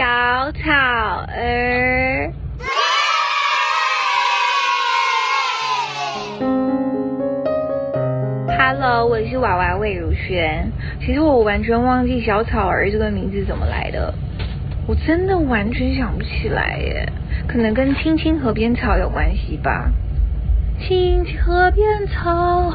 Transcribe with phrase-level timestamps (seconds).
[0.00, 0.06] 小
[0.52, 0.72] 草
[1.28, 2.32] 儿。
[8.48, 10.72] Hello，我是娃娃魏如萱。
[11.00, 14.14] 其实我完全忘记小草儿这个名字怎么来的，
[14.86, 17.06] 我真的完全想不起来耶。
[17.46, 19.90] 可能跟青青河边草有关系吧。
[20.80, 22.72] 青青河边草，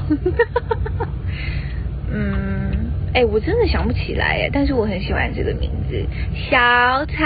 [2.14, 2.55] 嗯，
[3.16, 4.50] 哎，我真的想不起来耶。
[4.54, 6.06] 但是我很喜欢这个名字，
[6.52, 7.24] 小草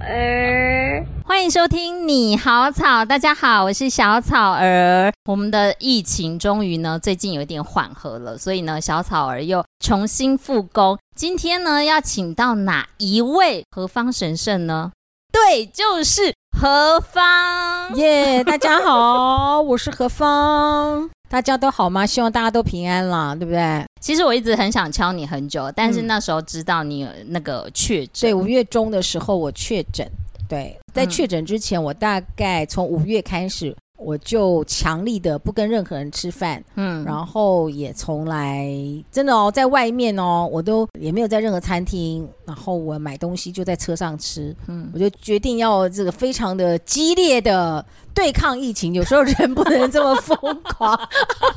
[0.00, 1.04] 儿。
[1.24, 5.12] 欢迎收听你好草，大家好，我是小草儿。
[5.24, 10.96] 我们的疫情终于呢，最近有一点缓和了，所以呢，小草儿又重新复工。
[11.16, 14.92] 今天呢，要请到哪一位何方神圣呢？
[15.32, 22.06] 对，就是何方耶！Yeah, 大家好，我是何方，大家都好吗？
[22.06, 23.84] 希望大家都平安啦，对不对？
[24.00, 30.08] 其实我一直很想敲你很久，但是那时候知道你有那个确诊，对，五月中的时候我确诊。
[30.48, 38.68] 对，在确诊之前，嗯、我大概从五月开始，我就强力的不跟任何人吃饭，嗯，然后也从来
[39.10, 50.98] 真的哦，在外面哦，我都也没有在任何餐厅，然后我买东西就在车上吃，嗯，我就决定要这个非常的激烈的对抗疫情，有时候人不能这么疯狂，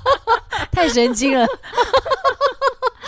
[0.71, 1.45] 太神经了。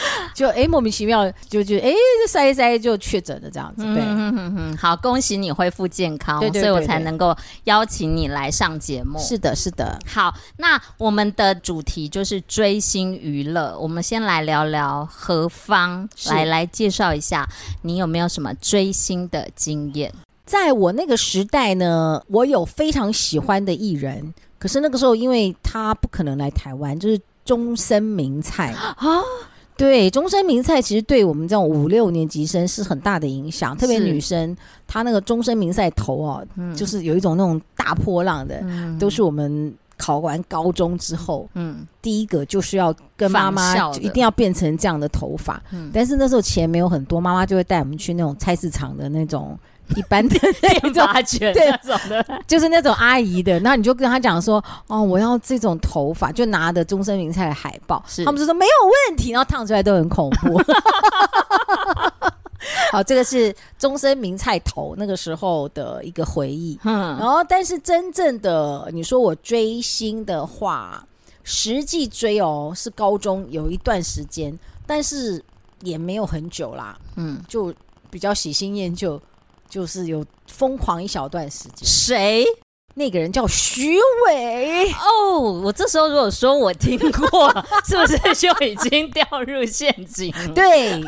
[0.33, 1.94] 就哎，莫名其妙就就哎，
[2.25, 3.83] 这筛一筛就确诊了这样子。
[3.83, 9.19] 对，嗯哼哼，好，恭喜你恢复健康，所以我才能够邀请你来上节目。
[9.19, 10.00] 是的，是的。
[10.06, 13.78] 好，那我们的主题就是追星娱乐。
[13.80, 17.47] 我们先来聊聊何方，来来介绍一下
[17.81, 20.13] 你有没有什么追星的经验？
[20.45, 28.95] 在我那个时代呢，我有非常喜欢的艺人，可是那个时候因为他不可能来台湾，就是终身名菜啊。
[29.80, 34.53] 对，中森明菜其实对我们这种五六年级生是很大的影响，特别女生，
[34.85, 49.57] 她那个中森明菜头哦，嗯、就是有一种那种大波浪的，嗯、都是我们考完高中之后，嗯，第一个就是要跟妈妈就一定要变成这样的头发，嗯、但是那时候钱没有很多，妈妈就会带我们去那种菜市场的那种。
[49.95, 51.07] 一般的那种，
[51.53, 51.79] 对，
[52.47, 58.72] 就是那种阿姨的，那你就跟他讲说，哦，我要这种头发，就拿着中森明菜的海报，是他们就说没有
[59.09, 60.61] 问题，然后烫出来都很恐怖。
[62.91, 66.77] 好，这个是中森明菜头那个时候的一个回忆。
[66.83, 71.03] 嗯，然后但是真正的你说我追星的话，
[71.44, 75.41] 实际追哦是高中有一段时间，但是
[75.81, 76.97] 也没有很久啦。
[77.16, 77.73] 嗯，就
[78.09, 79.19] 比较喜新厌旧。
[79.69, 82.46] 就是有疯狂一小段时间，谁？
[82.96, 83.97] 那个人叫徐
[84.28, 85.38] 伟哦。
[85.38, 87.50] Oh, 我这时候如果说我听过，
[87.88, 90.34] 是不是就已经掉入陷阱？
[90.53, 91.02] 对。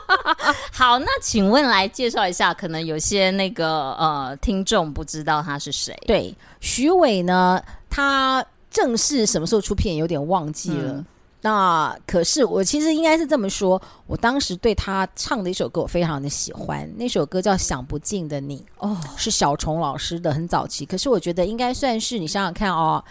[0.72, 5.94] 好，那请问来介绍一下，可能有些那个呃听众不知道他是谁。
[6.06, 10.92] 对，徐伟呢，他正式什么时候出片，有点忘记了。
[10.92, 11.06] 嗯
[11.42, 20.84] 那可是我其实应该是这么说，我当时对他唱的一首歌我非常的喜欢，那首歌叫《想不尽的你》哦，是小虫老师的，很早期。
[20.84, 23.02] 可是我觉得应该算是你想想看哦，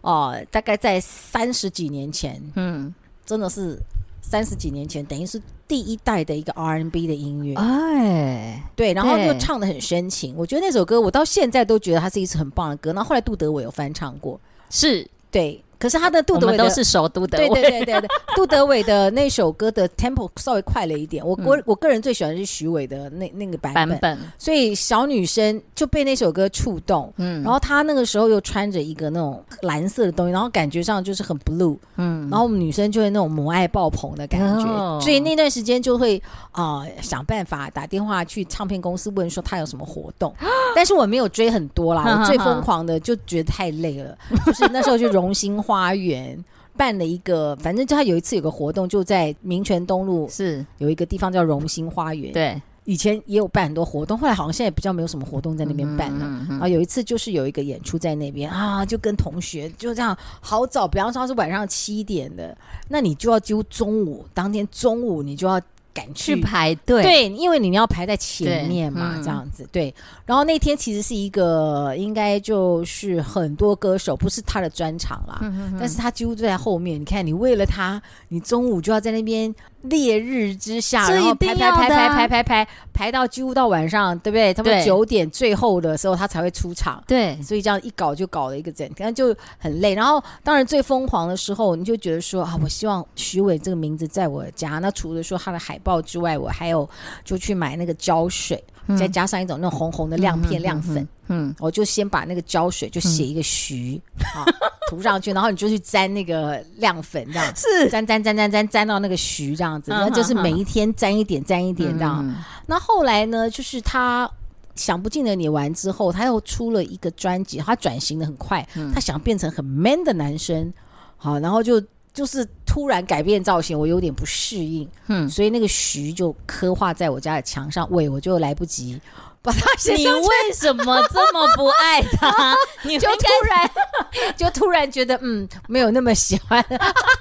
[0.00, 2.92] 哦，大概在三十几年前，嗯，
[3.24, 3.78] 真的是
[4.20, 10.34] 三十几年前，等于是第一代的一个 R&B 的音乐，哎，对，然后又唱的很深情。
[10.36, 12.92] 我觉得那首歌我到现在都觉得它是一首很棒的歌。
[12.92, 15.62] 那后后来杜德伟有翻唱过，是对。
[15.78, 21.26] 可是他的杜德伟都是首都的，对对对对对，杜德伟的那首歌的 tempo 稍微快了一点。
[21.26, 27.12] 我我我个人最喜欢的是许伟的那那个版本，版本，所以小女生就被那首歌触动。
[27.18, 31.76] 嗯，然后她那个时候又穿着一个那种蓝色的东西，然后感觉上就是很 blue。
[31.96, 36.16] 嗯，然后我们女生就会那种母爱爆棚的感觉，哦、所以那段时间就会
[36.52, 40.34] 啊、呃、想办法打电话去唱片公司问说他有什么活动。
[40.74, 44.16] 但是我没有追很多啦，我最疯狂的就觉得太累了，
[44.46, 45.62] 就是那时候就荣兴。
[45.66, 46.42] 花园
[46.76, 52.32] 办了一个，反正就他有一次有个活动，就在民权东路是有一个地方叫荣兴花园。
[52.32, 56.24] 对，以前也有办很多活动，后来好像现在比较没有什么活动在那边办了。
[56.26, 62.56] 嗯嗯嗯、啊，有一次就是有一个演出在那边啊，就跟同学就这样好早，比方说是晚上七点的，
[62.88, 65.60] 那你就要揪中午当天中午你就要。
[65.96, 69.94] 赶去排队，对，因为你要排在前面嘛，嗯、这样子对。
[70.26, 75.40] 然后那天其实是一个，应该就是很多歌手，不是他的专场啦，
[75.80, 77.00] 但是他几乎就在后面。
[77.00, 79.54] 你看，你为了他，你中午就要在那边。
[79.82, 84.52] 烈日之下，然后排排排排排排排排到几乎到晚上，对不对？
[84.52, 87.02] 他们九点最后的时候，他才会出场。
[87.06, 89.94] 对，所以这样一搞就搞了一个整天，就很累。
[89.94, 94.78] 然后当然最疯狂的时候，你就觉得说啊，我希望许伟这个名字在我家。
[94.80, 96.88] 那除了说他的海报之外，我还有
[97.24, 104.00] 就去买那个胶水，嗯、再加上一种那种红红的亮片、亮粉，嗯，嗯，我就先把那个胶水就写一个徐，
[104.34, 104.54] 好、嗯、
[104.88, 107.88] 涂上去，然后你就去沾那个亮粉，这样是。
[107.90, 112.26] 沾沾沾沾沾沾到那个徐这样子，那、嗯、就是每一天沾一点沾一点这样。
[112.26, 112.36] 嗯、
[112.66, 114.30] 那后来呢，就是他
[114.74, 120.72] 想不尽的你完之后，他又出了一个专辑，他转型的很快，嗯、他想变成很 man 的男生，
[121.16, 121.82] 好，然后就。
[122.16, 128.98] 就是突然改变造型，我有点不适应，嗯，所以那个徐就刻画在我家的墙上，喂，我就来不及
[129.46, 130.20] 把它写上去。
[130.20, 132.54] 你为什么这么不爱他？
[132.82, 133.70] 你就突然
[134.36, 136.62] 就突然觉得嗯，没有那么喜欢，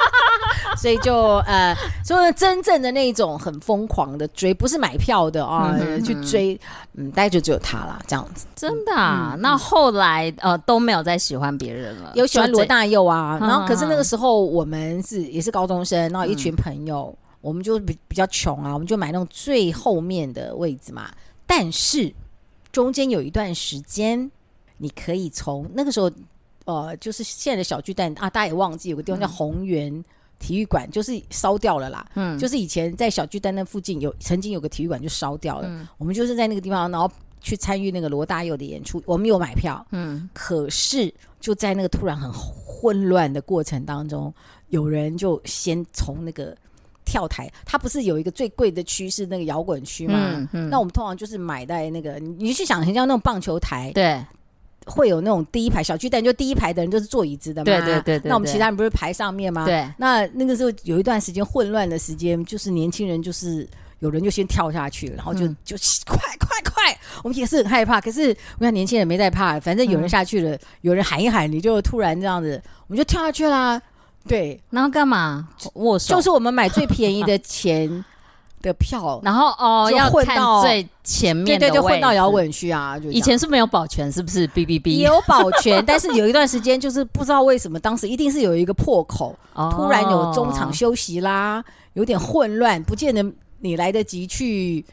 [0.75, 6.59] 所以就呃，所以真正的那种很疯狂的追，不是买票的啊，嗯、去追。
[6.97, 8.45] 嗯，大概就只有他啦，这样子。
[8.55, 9.31] 真的啊？
[9.35, 12.11] 嗯、那后来呃都没有再喜欢别人了。
[12.15, 21.09] 有喜欢罗大佑啊，然后可是那个时候我们是也是高中生，然后一群朋友，嗯、我们就比比较穷啊，我们就买那种最后面的位置嘛。
[21.45, 22.13] 但是
[22.71, 24.29] 中间有一段时间，
[24.77, 26.11] 你可以从那个时候
[26.65, 30.03] 呃，就是现在的小巨蛋啊，大家也忘记有个地方叫红源
[30.39, 32.05] 体育馆，就是烧掉了啦。
[32.15, 35.67] 嗯，就是以前在小巨蛋那附近有曾经有个体育馆就烧掉了。
[35.69, 37.09] 嗯，我们就是在那个地方，然后
[37.39, 39.01] 去参与那个罗大佑的演出。
[39.05, 44.33] 我们有买票，嗯，可是就在那个突然很混乱的过程当中，
[44.69, 46.57] 有人就先从那个
[47.15, 50.19] 跳台，它不是有一个最贵的区是那个摇滚区吗？
[50.19, 54.21] 嗯嗯，那我们通常就是买在那个，你去想，很像那种棒球台，对。
[54.87, 57.65] 会有那种第一排小巨蛋，就第一排的人就是坐椅子的嘛。
[57.65, 58.29] 对对对，对，对。
[58.29, 59.65] 那我们其他人不是排上面吗？
[59.65, 59.83] 对。
[59.97, 63.67] 那那个时候有一段时间混乱的时间，就是年轻人就是
[63.97, 65.75] 有人就先跳下去了，然后就、嗯、就
[66.05, 66.95] 快快快！
[67.23, 68.29] 我们也是很害怕，可是
[68.59, 73.81] 我看年轻人没在怕，反正有人下去了，嗯、有人喊一喊，你就突然这样子，我们就跳下去啦。
[74.27, 74.59] 对。
[74.69, 75.47] 然后干嘛？
[75.73, 76.15] 握手。
[76.15, 78.03] 就是我们买最便宜的钱。
[78.65, 82.97] 的票，然后哦，要混到最前面的，对对，就混到摇滚区啊。
[83.11, 91.63] 以前是没有保全，是不是？B B B 有保全，但是有一段时间就是不知道为什么，当时一定是有一个破口，哦、突然有中场休息啦，
[91.93, 93.23] 有点混乱，不见得
[93.59, 94.83] 你来得及去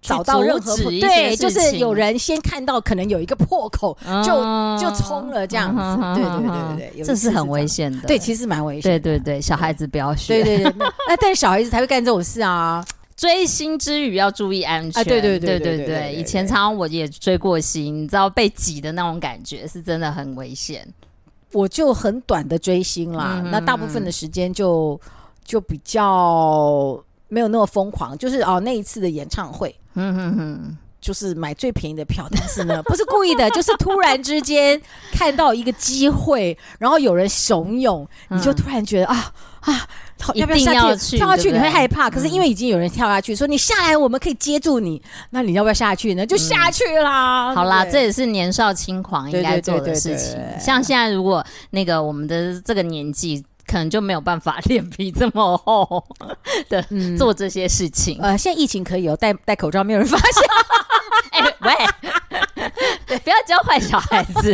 [0.00, 4.22] 找到任何对，就是有人先看到可能有一个破口，哦、
[4.78, 5.80] 就就冲了这样子。
[5.80, 8.06] 嗯、对对对对对，这是很危险的。
[8.06, 8.82] 对，其实蛮危险。
[8.82, 10.42] 对对对，小孩子不要学。
[10.42, 10.74] 对对对，
[11.08, 12.84] 那但是小孩子才会干这种事啊。
[13.16, 15.02] 追星之余要注意安全。
[15.04, 20.86] 对对对对对，以前常常我也追过星，你知道被挤的那种感觉是真的很危险。
[21.52, 25.00] 我就很短的追星啦，那大部分的时间就
[25.42, 28.16] 就比较没有那么疯狂。
[28.18, 34.80] 就是哦，那一次的演唱会，嗯哼哼，就是买最便宜的票，但是呢， 不是故意的，就是突然之间
[35.12, 39.88] 看到一个机会，然后有人怂恿，你就突然觉得啊啊。
[40.34, 41.18] 要不要下去？
[41.18, 45.00] 跳下去你会害怕，可是因为已经有人跳下去，说你下来我们可以接住你。
[45.28, 46.24] 那你要不要下去呢？
[46.24, 47.54] 就下去啦。
[47.54, 50.40] 好啦，这也是年少轻狂应该做的事情。
[50.58, 56.04] 像现在如果那个我们的这个年纪，可能就没有办法脸皮这么厚
[56.68, 56.84] 的
[57.18, 58.18] 做这些事情。
[58.20, 60.42] 呃，现在疫情可以哦，戴戴口罩没有人发现。
[61.32, 64.52] 哎喂，不要教坏小孩子。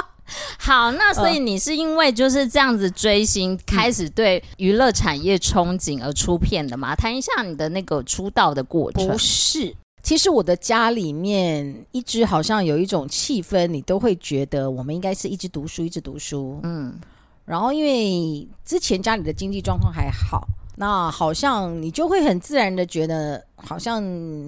[0.58, 6.96] 好，那所以你是因为就是这样子追星，呃、开始对娱乐产业憧憬而出片的吗？
[6.96, 9.06] 谈一下你的那个出道的过程。
[9.06, 16.58] 不是，其实我的家里面一直好像有一种气氛，你都会觉得我们应该是一直读书，一直读书。
[16.62, 16.98] 嗯，
[17.44, 20.46] 然后因为之前家里的经济状况还好，
[20.76, 24.02] 那好像你就会很自然的觉得，好像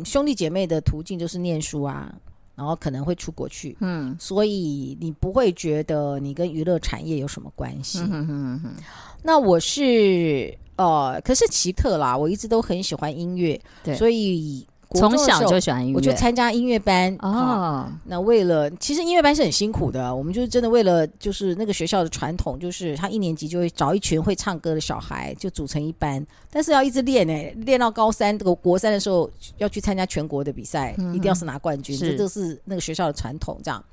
[0.04, 2.12] 兄弟姐妹的途径就是念书啊。
[2.54, 7.98] 然后可能会出国去，嗯，所以你不会觉得你跟娱乐产业有什么关系。
[7.98, 8.74] 嗯哼哼哼。
[9.22, 14.66] 那我是呃，可是奇特啦，我一直都很喜欢音乐，对，所以。
[14.94, 17.90] 从小就喜欢音乐，我就参加音乐班哦。
[18.04, 20.14] 那为了，其实音乐班是很辛苦的。
[20.14, 26.24] 我们就是真的为了，就是那个学校的传统，就是他一年级就会找一群会唱歌的小孩，就组成一班。
[26.50, 29.28] 但是要一直练哎，练到高三这个国三的时候
[29.58, 31.98] 要去参加全国的比赛，嗯、一定要是拿冠军。
[31.98, 33.84] 这就是那个学校的传统，这样。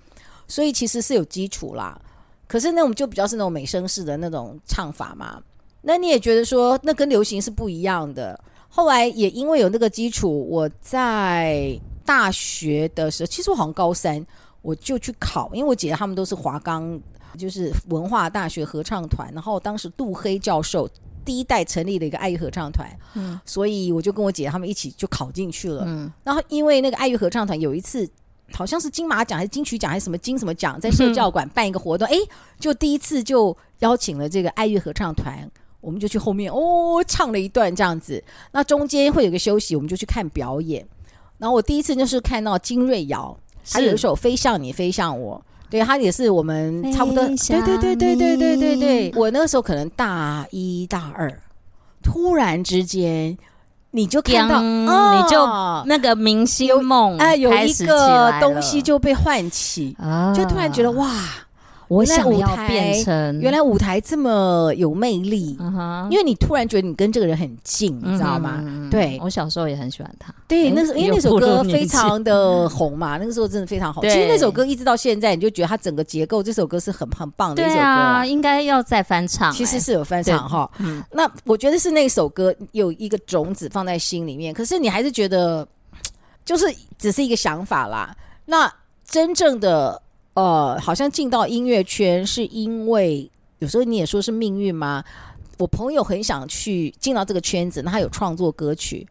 [0.47, 1.99] 所以其实是有基础啦。
[2.47, 5.41] 可是那我们就比较是那种美声式的那种唱法嘛。
[5.81, 8.39] 那你也觉得说，那跟流行是不一样的。
[8.75, 14.25] 后来也因为有那个基础，我在大学的时候，其实我好像高三
[14.63, 16.99] 我就去考，因为我姐姐他们都是华冈，
[17.37, 20.89] 就是文化大学合唱团，然后当时杜黑教授
[21.23, 28.09] 第一代成立了一个爱乐合唱团，嗯，所以我就跟我姐姐他们一起就考进去了，嗯，然后因为那个爱乐合唱团有一次
[28.53, 32.27] 好像是金马奖还是金曲奖还是什么金什么奖，在 社教馆办一个活动，哎、嗯，
[32.59, 35.47] 就第一次就邀请了这个爱乐合唱团。
[35.83, 38.23] 我们就去后面哦，唱了一段这样子。
[38.51, 40.83] 那中间会有个休息，我们就去看表演。
[41.37, 43.37] 然后我第一次就是看到金瑞瑶，
[43.69, 49.13] 她有一首《飞向你，飞向我》，对，她也是我们差不多，对对对对对对对对。
[49.15, 51.31] 我那个时候可能大一大二，
[52.01, 53.37] 突然之间。
[53.95, 55.45] 你就看到，哦、你就
[55.85, 61.07] 那个明星梦，哎，有一个东西就被唤起，啊、就突然觉得哇。
[61.93, 65.57] 我想要变成原来舞台这么有魅力，
[66.09, 68.63] 因为你突然觉得你跟这个人很近，你知道吗？
[68.89, 70.33] 对，我小时候也很喜欢他。
[70.47, 74.03] 对，那时候因为那首歌非常的 红嘛，那个时候真的非常红。
[74.03, 78.25] 其实那首歌一直到现在，你就觉得它整个结构，这首歌是很很棒的一首歌。
[78.25, 79.51] 应该要再翻唱。
[79.51, 80.69] 其实是有翻唱哈。
[81.11, 85.67] 那我觉得是那首歌有一个种子放在心里面，可是你还是觉得
[86.45, 86.65] 就是
[86.97, 88.15] 只是一个想法啦。
[88.45, 88.71] 那
[89.05, 90.02] 真正的。
[90.33, 95.03] 呃，好像进到音乐圈是因为有时候你也说是命运吗？
[95.59, 99.07] 我朋友很想去进到这个圈子，那他有创作歌曲，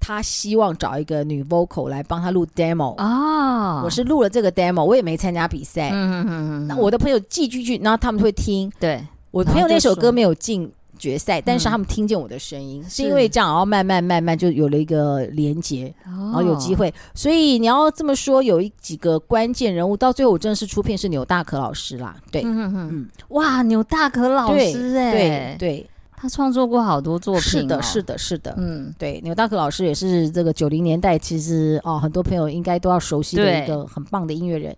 [0.00, 3.80] 他希望找一个女 vocal 来帮他录 demo 啊。
[3.80, 5.90] 哦、我是录了这个 demo，我也没参加比赛。
[5.92, 6.66] 嗯嗯嗯。
[6.66, 8.72] 那我的朋友寄进去，然后他们会听。
[8.80, 10.72] 对，我朋友那首歌没有进。
[11.02, 16.94] 决赛，但是他们听见我的声音，嗯、是因为这样，然后慢慢慢慢就有了一个连接，哦、然后有机会。
[17.12, 22.14] 所以你要这么说，有一几个关键人物，到最后我正式出片是牛大可老师啦。
[22.30, 34.76] 对，嗯嗯嗯，哇，牛大可老师哎、欸，对对，他创作过好多作品、哦，是的，是的，是的，嗯，对，牛大可老师也是这个九零年代，其实哦，很多朋友应该都要熟悉的一个很棒的音乐人。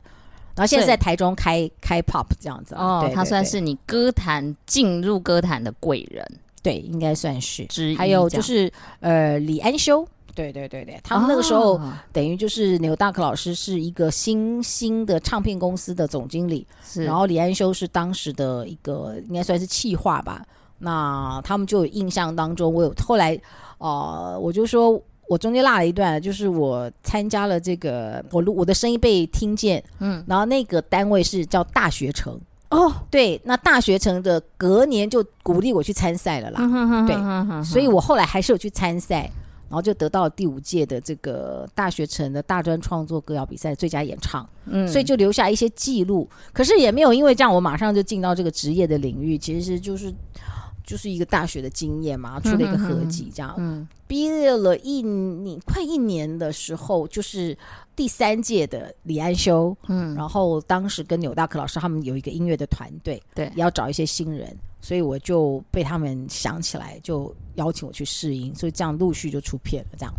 [0.56, 6.24] 然后现在在台中开开 pop 这样子哦，他算是你歌坛进入歌坛的贵人，
[6.62, 7.66] 对，应该算是。
[7.96, 11.80] 还有就是呃李安修，对对对对，他们那个时候
[12.12, 17.04] 等于就是牛大可老师是一个新兴的唱片公司的总经理，是。
[17.04, 20.44] 然后李安修是当时的一个应该算是企划吧。
[20.78, 23.36] 那他们就有印象当中，我有后来
[23.78, 25.02] 呃我就说。
[25.34, 32.38] 我中间落了一段，就是我参加了这个，我录我的声音被听见，嗯，然后那个单位是叫大学城
[32.70, 39.28] 哦，对，那大学城的隔年就鼓励我去参赛了啦，嗯、哼哼哼哼对，所以我后来还是有去参赛，
[39.68, 50.14] 然后就得到第五届的这个大学城的大专创作歌谣比赛最佳演唱，嗯，所以就留下一些记录，可是也没有因为这样，我马上就进到这个职业的领域，其实就是。
[50.84, 53.54] 就是一个大学的经验嘛，出了一个合集，这样。
[53.56, 57.56] 嗯，毕业了一年，快一年的时候，就是
[57.96, 59.74] 第三届的李安修。
[59.88, 69.96] 嗯，然后当时跟纽大可老师他们有一个音乐的团队，对，要找一些新人，所以我就被他们想起来，就邀请我去试音，所以这样陆续就出片了。
[69.98, 70.12] 这样，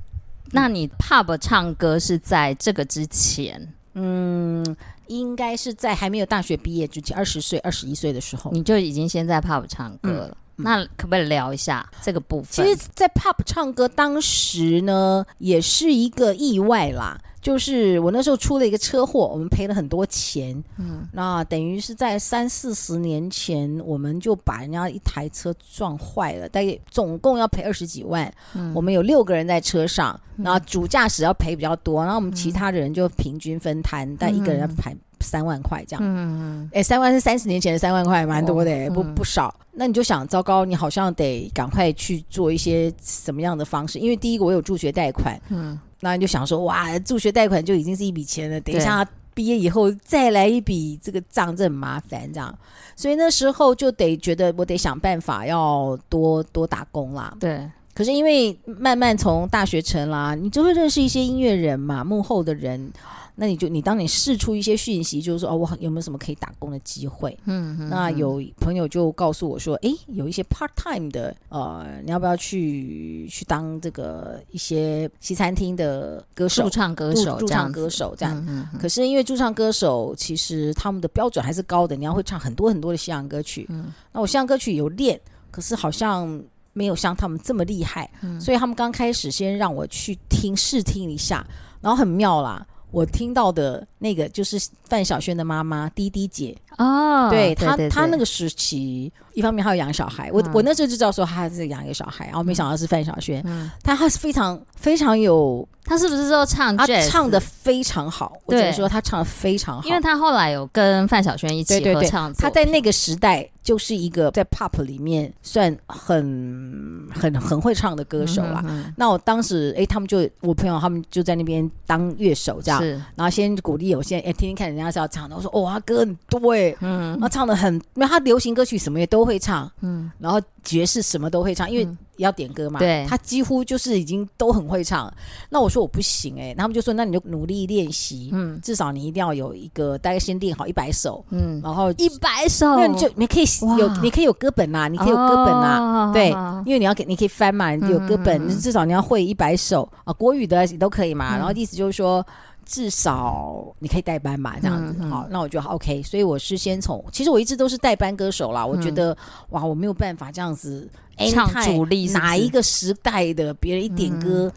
[0.51, 3.72] 那你 pub 唱歌是在这个之前？
[3.93, 10.27] 嗯，应该是在还没有大学毕业之前，二十岁、二十一岁的时候，你就已经先在 pub 唱歌了。
[10.29, 12.65] 嗯那可不可以聊一下这个部分？
[12.65, 17.19] 其实，在 pop 唱歌当时呢，也是一个意外啦。
[17.41, 20.63] 就是我那时候出了一个车祸，我们赔了很多钱。
[20.79, 28.33] 嗯，那等于是在三四十年前，我们就把人家一台车撞坏了，大概总共要赔二十几万。
[28.55, 34.97] 嗯，我们有六个人在车上，然后主驾驶要赔比较多，然后我们其他的人就平均分摊，但一个人要赔。
[35.19, 39.53] 三万块这样，嗯嗯，哎，三万是三十年前的三万块，蛮多的，哦、不不少。
[39.77, 44.00] 那你就想，糟糕，你好像得赶快去做一些什么样的方式？
[44.00, 52.57] 因为第一个我有助学贷款，嗯，那你就想说，哇，助学贷款就已经是一笔钱了，等一下毕业以后再来一笔这个账，这很麻烦，这样。
[52.95, 57.36] 所以那时候就得觉得我得想办法要多多打工啦。
[57.38, 62.91] 对，可是因为慢慢从大学城啦，你就会认识一些音乐人嘛，幕后的人。
[63.36, 67.38] 那你就你当你试出一些讯息，就是说哦，我有没有什么可以打工的机会？
[67.46, 78.46] 嗯，嗯，那有朋友就告诉我说，哎，有一些 part time 的，呃，你要不要去去当这个一些西餐厅的歌手、驻唱歌手、驻唱歌手这样？
[78.48, 83.65] 嗯，可是因为驻唱歌手其实他们的标准还是高的，你要会唱很多很多的西洋歌曲。
[83.70, 85.20] 嗯，那我西洋歌曲有练，
[85.51, 88.10] 可是好像没有像他们这么厉害。
[88.22, 91.46] 嗯，所以他们刚开始先让我去听试听一下，
[91.82, 92.65] 然后很妙啦。
[92.92, 96.56] 我听到的那个就是范晓萱的妈妈滴滴姐。
[96.77, 103.44] 哦，对她，她那个时期，一方面她要养小孩，我我那时候就知道说她是养一个小孩，然后没想到是范晓萱，
[103.82, 106.75] 但她是非常非常有，她是不是说唱？
[106.75, 118.63] 她唱的非常好，我只能说她唱的非常好，因为她后来有跟范晓萱一起合唱，她在那个时代就是一个在 pop 里面算很很很会唱的歌手啦。
[118.95, 122.79] 那我当时哎，他们就我朋友他们就在那边当乐手这样。
[122.79, 125.36] 是，然后先鼓励我，先哎听听看人家是要唱的。
[125.36, 135.12] 我说哇，歌很多哎，嗯，他唱的很，因为他流行歌曲什么也都都会唱，嗯，然后爵士什么都会唱，因为要点歌嘛，对，他几乎就是已经都很会唱。
[135.50, 143.45] 那我说我不行哎，他们就说那你就努力练习，嗯，至少你一定要有一个大概先练好一百首，嗯，然后一百首，那你就你可以
[143.77, 146.29] 有你可以有歌本呐，你可以有歌本呐，对，
[146.65, 151.36] 因为你要给你可以翻嘛，你有歌本，至少你要会一百首啊，国语的也都可以嘛。
[151.38, 152.25] 然后意思就是说。
[152.65, 156.01] 至少你可以代班嘛，这样子、嗯、好，那我觉得 OK。
[156.03, 158.63] 所以我是先从，其实我一直都是代班歌手啦。
[158.63, 159.15] 嗯、我觉得
[159.50, 160.89] 哇，我没有办法这样子
[161.31, 164.51] 唱主力哪一个时代的别人一点歌，嗯、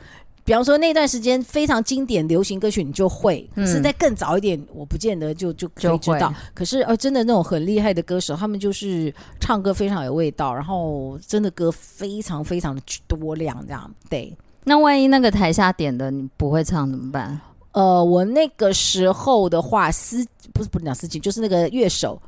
[0.44, 3.48] 比方说那段时间非常经典流行歌曲，你就会。
[3.54, 6.32] 嗯、是在更早一点，我不见得就就可以知道。
[6.54, 14.36] 可是呃，真的那种很厉害的歌手，他们就是唱歌非常有味道，然后真的歌非常非常的多量，这样对。
[14.64, 17.40] 那万一那个台下点的你不会唱怎么办？
[17.72, 22.20] 呃，我那个时候的话，司不是不是讲司机，就是那个乐手，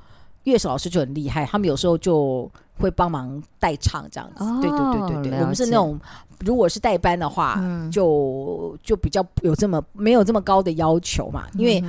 [0.44, 4.44] 乐手老师就很厉害，他们有时候就会帮忙代唱这样子。
[4.44, 5.98] 哦、对对对对对，我们是那种
[6.40, 11.46] 如果是代班的话，嗯、就就比较有这么没有这么高的要求嘛。
[11.54, 11.82] 因为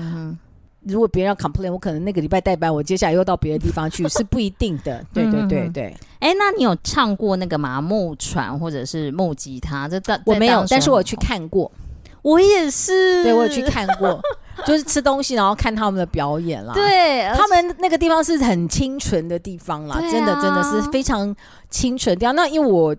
[0.84, 5.06] 如果别人要 complain，我可能那个礼拜代班，我接下来又到别的地方去， 是不一定的。
[5.14, 5.96] 对对对对。
[6.20, 7.80] 哎、欸，那你有唱过那个吗？
[7.80, 9.88] 木船或者是木吉他？
[9.88, 11.72] 这在我没有，但是我去看过。
[12.22, 14.22] 我也是，对，我有去看过，
[14.66, 16.74] 就是吃东西，然后看他们的表演啦。
[16.74, 21.36] 对，他们那个地方是很清纯的地方啦，啊、真的真的是非常
[21.70, 22.32] 清纯掉。
[22.34, 22.96] 那因为我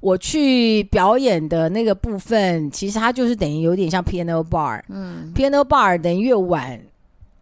[0.00, 6.78] 我去表演的那个部分，其实它就是等于有点像 piano bar，嗯，piano bar 等于越晚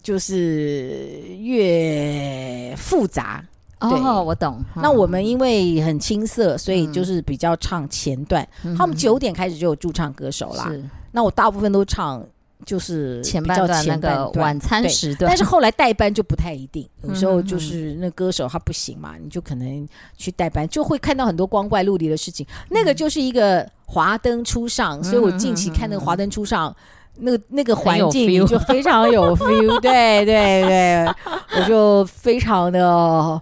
[0.03, 3.45] 就是越复杂。
[3.91, 4.63] 对哦，我懂。
[4.77, 8.47] 那我们因为很青涩，所以就是比较唱前段。
[8.63, 10.65] 嗯、他们九点开始就有驻唱歌手啦。
[10.69, 12.25] 是那我大部分都唱
[12.67, 22.45] 就是比较前半段那个晚餐时段，但是后来代班就不太一定， 有时候就是那歌手他不行嘛，你就可能去代班，就会看到很多光怪陆离的事情。
[22.49, 26.75] 嗯、那个就是一个华灯初上，嗯、所以我近期看那个华灯初上，
[27.19, 31.15] 嗯、那个那个环境就非常有 feel，对对对，
[31.57, 33.41] 我就非常的。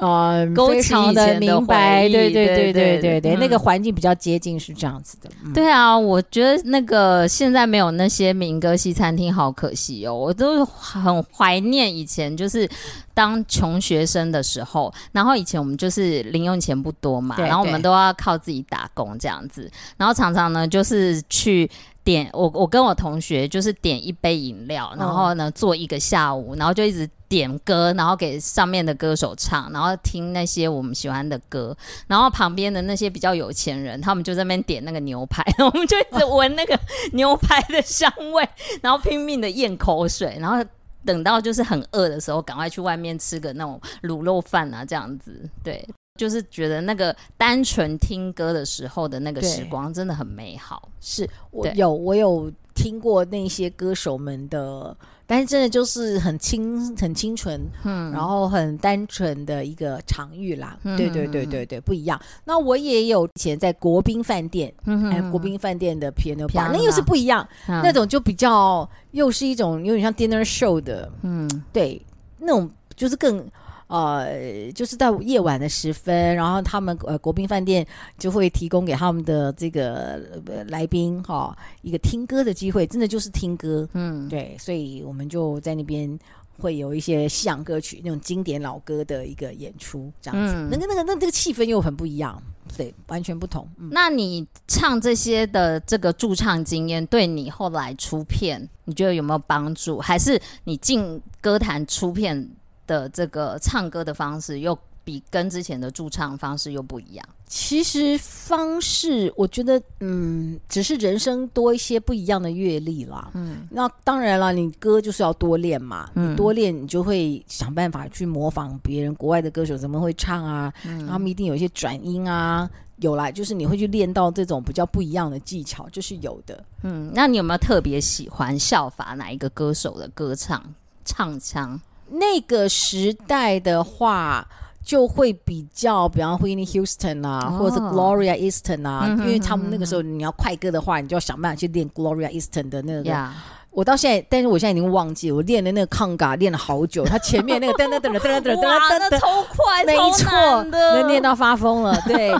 [0.00, 5.28] 啊，非常的明白，对对对对对对，那个环境比较接近，是这样子的。
[5.52, 10.14] 对啊，我觉得那个现在没有那些民歌西餐厅，好可惜哦。
[10.14, 12.68] 我都很怀念以前，就是
[13.12, 21.68] 当穷学生的时候，然后以前我们就是零用钱不多嘛，然后我们都要靠自己打工这样子，然后常常呢就是去。
[22.04, 36.78] 点我我跟我同学就是点一杯饮料，然后呢坐一个下午，然后就一直点歌，然后给上面的歌手唱，然后听那些我们喜欢的歌，然后旁边的那些比较有钱人，他们就在那边点那个牛排， 我们就一直闻那个
[37.12, 38.48] 牛排的香味，
[38.80, 40.64] 然后拼命的咽口水，然后
[41.04, 45.86] 等到就是很饿的时候，赶快去外面吃个那种卤肉饭啊，这样子，对。
[46.18, 50.88] 就是觉得那个单纯听歌的时候的那个时光真的很美好。
[51.00, 54.96] 是我有我有听过那些歌手们的，
[55.28, 60.78] 但是真的就是很清很清纯，嗯，然后很单纯的一个场域啦。
[60.84, 62.18] 嗯、对对对对对，不一样。
[62.44, 72.00] 那我也有以前在国宾饭店，嗯哼，哎，国宾饭店的 piano bar，那又是不一样，嗯、那种就比较又是一种有点像 dinner show 的，嗯，对，
[72.38, 73.46] 那种就是更。
[73.88, 77.86] 呃，就是在夜晚的时分，然后他们呃国宾饭店
[78.18, 86.18] 就会提供给他们的这个、呃、来宾哈、哦、一个听歌的机会，真的就是听歌，嗯，对，所以我们就在那边
[86.58, 92.42] 会有一些西洋歌曲那种经典老歌的一个演出，这样子，嗯、那个那个那这个气氛又很不一样，
[92.76, 93.66] 对，完全不同。
[93.78, 99.98] 嗯、那你唱这些的这个驻唱经验，对你后来出片，你觉得有没有帮助？
[99.98, 102.50] 还是你进歌坛出片？
[102.88, 107.24] 的这个唱歌的方式又比跟之前的驻唱方式又不一样。
[107.46, 113.30] 其实方式，我觉得，嗯，只是人生多一些不一样的阅历啦。
[113.32, 116.10] 嗯，那当然了，你歌就是要多练嘛。
[116.14, 120.70] 嗯，你多练，你就会想办法去模仿别人国外的歌手怎么会唱啊。
[120.84, 126.62] 嗯，他们一定有一些转音啊，有啦，就是你会去练到这种比较不一样的技巧，就是有的。
[126.82, 130.62] 嗯，那你有没有特别喜欢效法哪一个歌手的歌唱
[131.06, 131.80] 唱腔？
[132.10, 134.46] 那个时代的话，
[134.84, 143.30] 就会比较，比方 Whitney Houston 啊，哦、或者是 Gloria Estefan 啊，因为他们那个时候你要快歌的话，你就要想办法去练 Gloria Estefan 的那个。
[143.70, 151.94] 我到现在，但是我现在已经忘记，我练的那个 conga 练了好久，他前面那个噔噔噔噔噔噔噔噔，那超快，没错，能练到发疯了。
[152.08, 152.30] 对，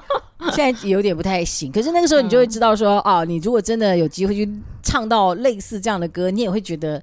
[0.52, 1.70] 现在有点不太行。
[1.70, 4.50] 可是那个时候你就会知道说，嗯、哦，你如果真的有机会去
[4.82, 7.00] 唱到类似这样的歌，你也会觉得。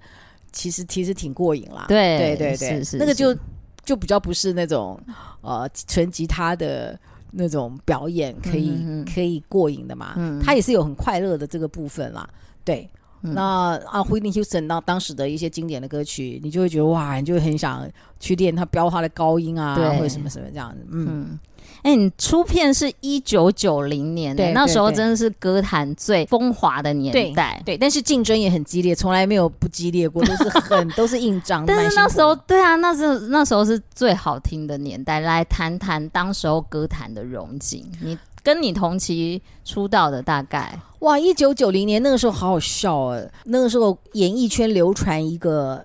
[0.56, 3.38] 其实其实挺过瘾啦，对对对对，是是是那个就
[3.84, 4.98] 就比较不是那种
[5.42, 6.98] 呃纯吉他的
[7.30, 8.74] 那种表演可以
[9.14, 10.14] 可以过瘾的嘛。
[10.16, 12.28] 嗯，他也是有很快乐的这个部分啦。
[12.64, 12.90] 对，
[13.26, 20.78] 嗯、那啊，Whitney Houston 当当时的一些经典的歌曲，你就会觉得哇，你就会很想去练他飙他的高音啊，或者什么什么这样子。
[20.92, 21.08] 嗯。
[21.08, 21.40] 嗯
[21.82, 31.64] 哎、欸，你出片是一九九零年，对，那时候真的是歌坛最风华的年代，对，对，但是竞争也很激烈，从来没有不激烈过，都是很 都是硬仗。
[31.64, 35.20] 但是那时候，对啊，那是那时候是最好听的年代。
[35.20, 45.84] 来谈谈当时候歌坛的荣景，你跟你同期出道的大概哇，一九九零年那个时候好好笑啊，那个时候演艺圈流传一个。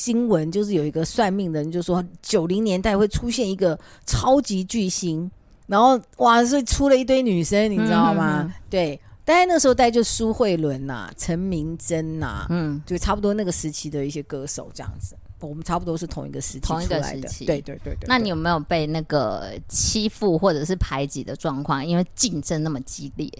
[0.00, 5.30] 新闻就是有一个算命的人就说，九零年代会出现一个超级巨星，
[5.66, 8.50] 然后哇，是出了一堆女生，你知道吗？
[8.70, 18.06] 对，大概那时候带就苏慧伦呐、陈明真呐、啊，嗯，就差不多那个时期的一些歌手这样子，我们差不多是同一个时期同一个时期，对对对对。
[18.06, 21.84] 那你有没有被那个欺负或者是排挤的状况？
[21.84, 23.30] 因为竞争那么激烈，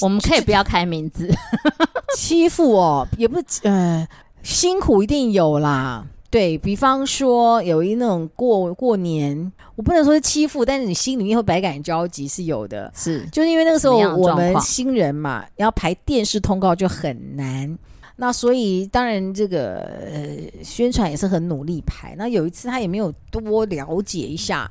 [0.00, 1.28] 我们可以不要开名字，
[2.16, 4.06] 欺负哦，也不呃。
[4.42, 17.76] 辛苦一定有啦，对，比方说有一那种过过年，我不能说是欺负，但是你心里面会百感交集是有的，是，就是因为那个时候我们新人嘛，要排电视通告就很难，
[18.16, 19.76] 那所以当然这个
[20.12, 22.14] 呃宣传也是很努力排。
[22.16, 24.70] 那有一次他也没有多了解一下，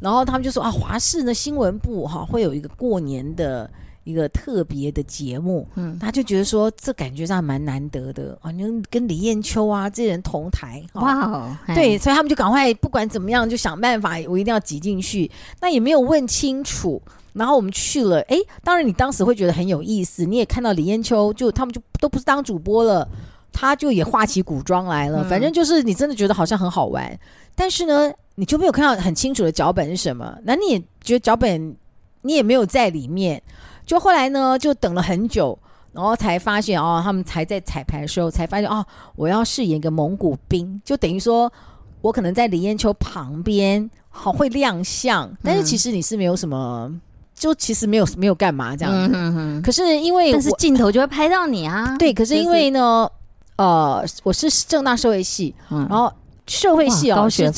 [0.00, 3.70] 然后他们就说啊，华视的新闻部哈会有一个过年的。
[4.06, 15.28] 一个特别的节目，嗯，他就觉得说这感觉上蛮难得的啊，你跟李艳秋啊这些人同台，哇，哦，对，所以他们就赶快不管怎么样就想办法，我一定要挤进去。
[15.60, 17.02] 那也没有问清楚，
[17.36, 23.06] 然后我们去了，哎，当然你当时会觉得很有意思，你也看到李艳秋就他们就都不是当主播了，
[23.52, 27.18] 他就也化起古装来了，反正就是你真的觉得好像很好玩，
[27.54, 31.76] 但是呢，你就没有看到很清楚的脚本是什么，那你也觉得脚本
[32.22, 33.42] 你也没有在里面。
[33.84, 35.56] 就后来呢，就等了很久，
[35.92, 41.52] 然后才发现哦，他们才在彩排的时候才发现哦，我要饰演一个蒙古兵，就等于说
[42.00, 47.00] 我可能在李艳秋旁边，好会亮相，但是其实你是没有什么，嗯、
[47.36, 49.14] 就其实没有没有干嘛这样子。
[49.14, 51.96] 嗯、哼哼可是因为但是镜头就会拍到你啊。
[51.98, 53.14] 对，可是因为呢，就
[53.56, 56.12] 是、呃，我是正大社会系，嗯、然后
[56.46, 57.52] 社会系哦，是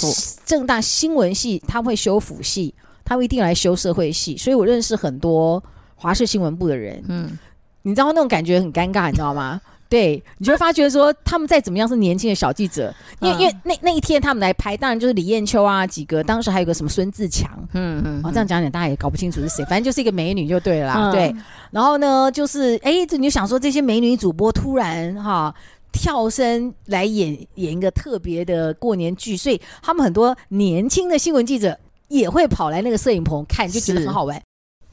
[0.45, 5.63] 正大新闻系，他会修辅系，他会一定来修社会系，所以我认识很多。
[6.01, 7.37] 华视新闻部的人，嗯，
[7.83, 9.61] 你知道那种感觉很尴尬，你知道吗？
[9.89, 21.35] 对，你就会发觉说，他们再怎么样是年轻的小记者，因为、嗯、因为那那一天他们来拍，当然就是李艳秋啊几个，当时还有个什么孙自强，嗯嗯，哦，这样讲讲大家也搞不清楚是谁，反正就是一个美女就对了啦，嗯、对。
[21.71, 25.55] 然后呢，就是哎，这你就想说这些美女主播突然哈
[25.91, 34.39] 跳身来演演一个特别的过年剧，所以他们很多年轻的新闻记者也会跑来那个摄影棚看，就觉得很好玩。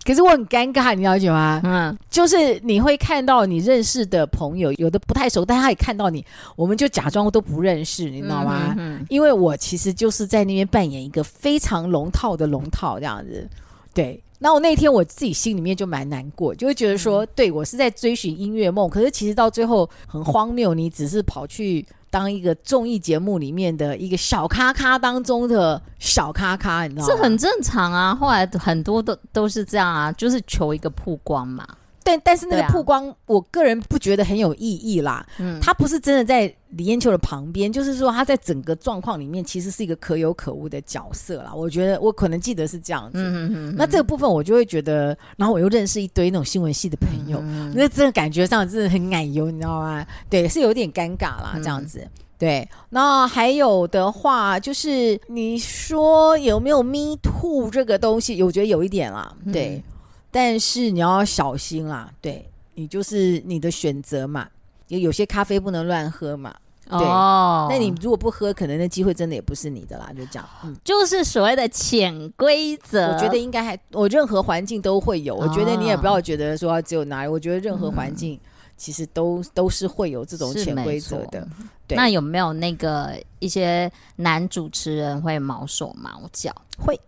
[0.05, 1.59] 可是我很尴尬，你了解吗？
[1.63, 6.23] 嗯，就是你会看到你认识的朋友，有的不太熟，但他也看到你，
[6.55, 8.75] 我们就假装都不认识，你知道吗？
[8.77, 13.49] 嗯，因为我其实就是在那边扮演一个非常龙套的龙套这样子。
[13.95, 21.85] 对，那我那天我自己心里面就蛮难过，就会觉得说，对，我是在追寻音乐梦，可是其实到最后很荒谬，你只是跑去。
[22.07, 27.13] 当一个综艺节目里面的一个小咖咖当中的小咖咖，你知道吗？
[27.13, 28.15] 这很正常啊。
[28.15, 31.67] 后来很多都都是这样啊，就是求一个曝光嘛。
[32.05, 35.25] 但但是那个曝光，啊、我个人不觉得很有意义啦。
[35.39, 41.51] 嗯，他不是真的在李艳秋的旁边，就是说他在整个状况里面其实是一个可有可无的角色啦。
[41.51, 43.17] 我觉得我可能记得是这样子。
[43.17, 43.75] 嗯嗯嗯。
[43.75, 47.41] 那这个部分我就会觉得，然后我又认识一堆那种新闻系的朋友，
[47.73, 50.05] 那真的感觉上真的很奶油，你知道吗？
[50.29, 52.01] 对，是有点尴尬啦，这样子。
[52.03, 58.43] 嗯、对，那还有的话就是你说有没有 Me Too 这个东西？
[58.43, 59.35] 我觉得有一点啦。
[59.51, 59.83] 对。
[59.83, 59.94] 嗯
[60.35, 64.49] 但是你要小心啦，对，你就是你的选择嘛，
[64.89, 66.53] 有有些咖啡不能乱喝嘛，
[66.89, 78.37] 对，哦，那你如果不喝，可能那机会真的也不是你的啦，就这样，嗯，就是所谓的潜规则，我觉得应该还，我任何环境都会有，哦，我觉得你也不要觉得说只有哪里，我觉得任何环境
[78.75, 81.47] 其实都，嗯，都是会有这种潜规则的，
[81.87, 81.95] 对。
[81.95, 86.53] 那有没有那个一些男主持人会毛手毛脚？
[86.77, 86.99] 会。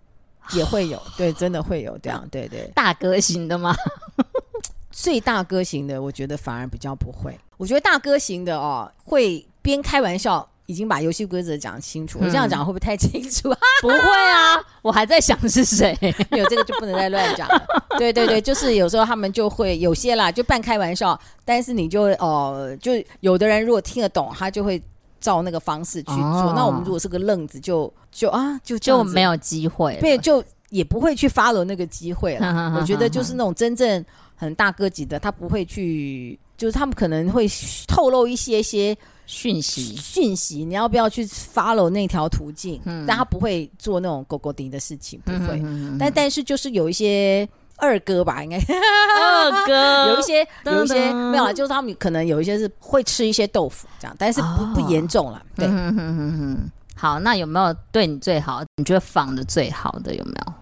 [0.54, 3.76] 也会有，对，真的会有这样，对对，大哥型的吗？
[4.92, 7.38] 最大哥型的，我觉得反而比较不会。
[7.58, 12.18] 我觉得大哥型的哦，会边开玩笑，已经把游戏规则讲清楚。
[12.20, 13.50] 我、嗯、这样讲会不会太清楚？
[13.82, 15.96] 不会啊，我还在想是谁，
[16.32, 17.64] 有这个就不能再乱讲了。
[18.00, 24.82] 对对对，就是有时候他们就会有些啦，就半开玩笑，但是你就哦、呃，就有的人如果听得懂，他就会。
[25.20, 26.16] 照那个方式去做。
[26.16, 32.76] 哦、那我们如果是个愣子就，就就啊，就就没有机会，对，就也不会去 follow 那个机会了。
[32.80, 34.04] 我觉得就是那种真正
[34.36, 37.48] 很大哥级的，他不会去，就是他们可能会
[37.88, 42.82] 透露一些些讯息，讯息，你要不要去 follow 那条途径？
[42.86, 45.62] 嗯，但他不会做那种狗狗丁的事情，不会。
[46.00, 47.48] 但但是就是有一些。
[47.78, 55.42] 二哥吧，应该二哥 有一些有一些没有啊，就是他们可能有一些是会吃一些豆腐这样，但是不、哦、不严重了。
[55.56, 58.64] 对，嗯哼哼哼，好，那有没有对你最好？
[58.78, 60.54] 你觉得仿的最好的有没有？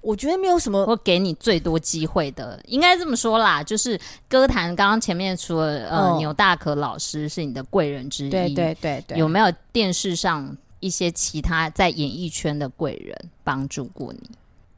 [0.00, 14.30] 我觉得没有什么，会给你最多机会的，应该这么说啦，就是歌坛刚刚前面除了呃牛大可老师是你的贵人之一，对对对对，有没有电视上一些其他在演艺圈的贵人帮助过你？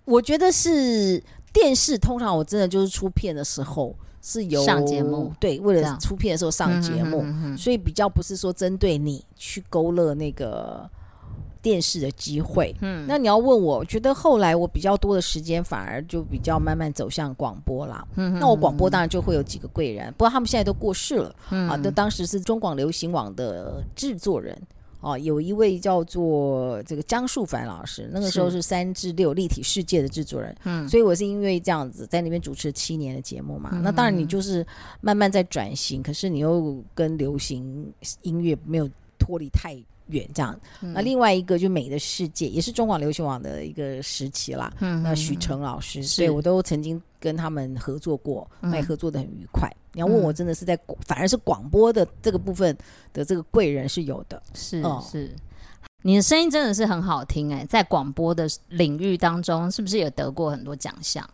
[0.04, 1.22] 我觉得是。
[1.55, 7.25] 电视通常我真的就是出片的时候是由上节目，对，为了出片的时候上节目，
[7.57, 10.88] 所以比较不是说针对你去勾勒那个
[11.62, 12.75] 电视的机会。
[12.81, 18.07] 嗯，那你要问我，我觉得后来我比较多的时间反而就比较慢慢走向广播啦。
[18.17, 21.35] 嗯，那我广播当然就会有几个贵人，不过他们现在都过世了。
[21.51, 24.61] 嗯，啊，那当时是中广流行网的制作人。
[25.05, 33.69] 哦，有一位叫做这个江树凡老师，那个时候是三至六立体世界的制作人，嗯，所以我是因为这样子在那边主持了七年的节目嘛。
[33.75, 34.67] 嗯、那当然你就是
[35.03, 38.88] 慢慢在转型，可是你又跟流行音乐没有
[39.19, 40.59] 脱离太远，这样。
[40.81, 44.73] 嗯、那另外一个就美的世界，也是中广流行网的一个时期啦。
[44.81, 49.71] 嗯，那许成老师，所以我都曾经跟他们合作过，那也合作的很愉快。
[49.94, 52.76] 你要问我，真的是在、嗯、反而是广播的这个部分
[53.12, 55.35] 的这个贵人是有的，是、嗯、是，
[56.02, 61.26] 你的声音真的是很好听哎、欸，在广播的领域当中，是不是也得过很多奖项？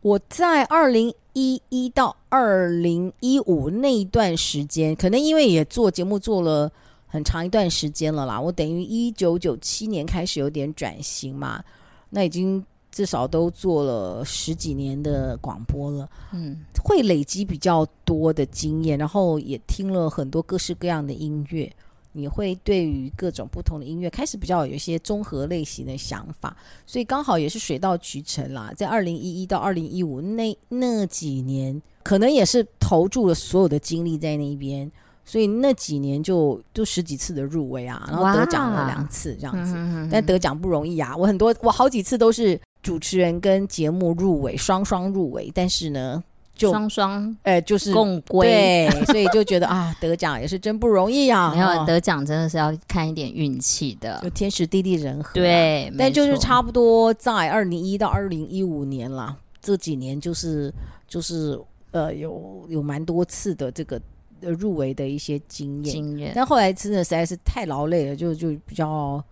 [0.00, 6.72] 我在二零一一到二零一五那一段时间，可能因为也做节目做了
[7.06, 11.62] 很长一段时间了啦，我等于一九九七年开始有点转型嘛，
[12.08, 12.64] 那已经。
[13.00, 21.72] 至少都做了十几年的广播了，嗯，会累积比较多的经验，然后也听了很多各式各样的音乐，
[22.12, 28.70] 你会对于各种不同的音乐开始比较有一些综合类型的想法，所以刚好也是水到渠成啦。
[28.76, 34.92] 在二零一一到二零一五那那几年，可能也是投注了所有的精力在那边，
[35.24, 42.60] 所以那几年就就十几次的入围啊，然后得奖了两次这样子，哇但得奖不容易啊，我很多我好几次都是。
[42.82, 46.22] 主持人跟节目入围，双双入围，但是呢，
[46.54, 51.52] 就双双，呃，就是共归，对，所以就觉得 啊，得奖也是真不容易啊。
[51.56, 55.34] 没有得奖真的是要看一点运气的，就天时地利人和啊。
[55.34, 60.72] 对，但就是差不多在二零一到二零一五年啦，这几年就是
[61.06, 64.00] 就是呃，有有蛮多次的这个
[64.40, 66.32] 入围的一些经验，经验。
[66.34, 69.22] 但后来真的实在是太劳累了，就就比较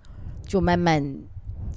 [0.47, 1.03] 就慢慢。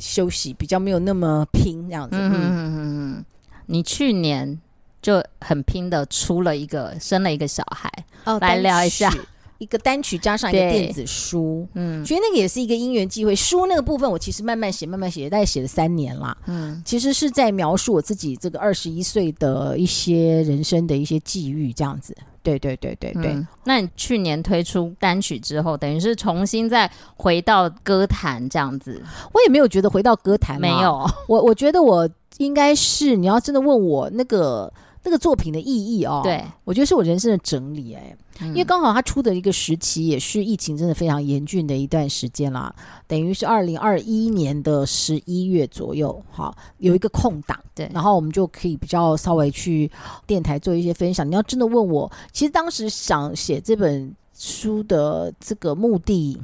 [0.02, 2.18] 休息比较没有那么拼这样子。
[2.18, 3.26] 嗯嗯嗯嗯，
[3.68, 4.60] 你去年
[5.02, 7.90] 就很拼的出了一个生了一个小孩
[8.26, 9.14] 哦，来聊一下
[9.60, 11.68] 一个单曲加上一个电子书。
[11.76, 13.36] 嗯，觉得那个也是一个因缘机会。
[13.36, 16.36] 书那个部分我其实慢慢写，慢慢写，大概写了三年啦。
[16.48, 22.16] 嗯，其实是在描述我自己这个二十一岁的一些人生的一些际遇这样子。
[22.43, 29.01] 对对对对对，嗯，那你去年推出单曲之后，等于是重新再回到歌坛这样子？
[29.34, 31.06] 我也没有觉得回到歌坛，没有。
[31.27, 34.71] 我我觉得我应该是，你要真的问我那个。
[35.04, 42.74] 那个作品的意义哦，对，我觉得是我人生的整理哎，嗯、因为刚好他出的一个时期也是疫情真的非常严峻的一段时间啦，
[43.08, 49.90] 等于是二零二一年的十一月左右，好，有一个空档，对，然后我们就可以比较稍微去
[50.28, 51.28] 电台做一些分享。
[51.28, 56.38] 你要真的问我，其实当时想写这本书的这个目的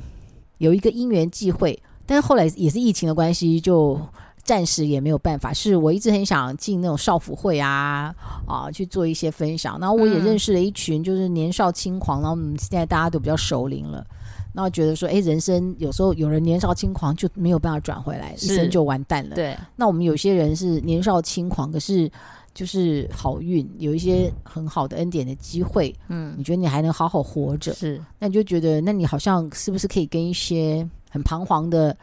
[0.58, 4.00] 有一个因缘际会，但是后来也是疫情的关系就。
[4.47, 8.15] 暂时也没有办法，是我一直很想进那种少妇会啊
[8.47, 9.77] 啊去做一些分享。
[9.77, 14.07] 然后我也认识了一群就是年少轻狂，然后我们现在大家都比较熟龄了，
[14.53, 19.36] 然后觉得说，哎，人生有时候有人年少轻狂就没有办法转回来，一生就完蛋了。
[19.36, 22.10] 对，那我们有些人是年少轻狂，可是
[22.53, 31.95] 就是好运，有一些很好的恩典的机会，嗯，你觉得你还能好好活着，是，那你就觉得，那你好像是不是可以跟一些很彷徨的。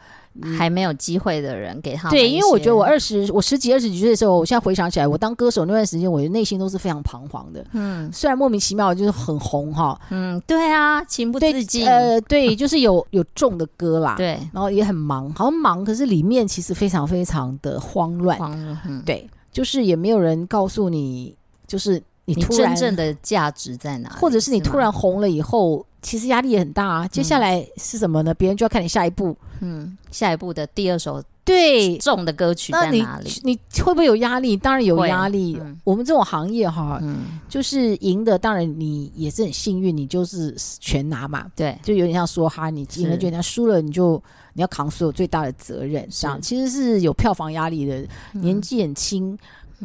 [0.57, 7.65] 还没有机会的人给他对，因为我觉得我二十，我十几二十几岁的时候，我现在回想起来，我当歌手那段时间，我的内心都是非常彷徨的。
[7.71, 11.87] 嗯，虽然莫名其妙就是很红哈，嗯，对啊，情不自禁。
[11.87, 18.37] 呃，对，就是有有重的歌啦，对，然后也很忙，好像忙，可是里面其实非常非常的慌乱。
[18.37, 21.33] 慌乱，嗯，对，就是也没有人告诉你，
[21.65, 25.85] 就是你突然你真正的价值在哪，或者是你突然红了以后。
[26.01, 27.07] 其实压力也很大啊。
[27.07, 28.31] 接下来是什么呢？
[28.35, 31.23] 别人就要看你下一步，嗯，下一步的第二首。
[31.43, 33.29] 对，重的歌曲在哪里？
[33.43, 34.57] 你，你会不会有压力？
[34.57, 35.55] 当然有压力。
[35.61, 41.45] 嗯、我们这种行业哈，嗯、就是赢的，当然你也是很幸运，你就是全拿嘛。
[41.55, 44.19] 对，就有点像说哈，你赢了就人家输了，你就
[44.53, 46.07] 你要扛所有最大的责任。
[46.09, 47.99] 这样其实是有票房压力的。
[48.33, 49.37] 嗯、年纪很轻，